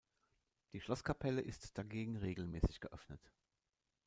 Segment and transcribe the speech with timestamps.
[0.73, 3.21] Die Schlosskapelle ist dagegen regelmäßig geöffnet.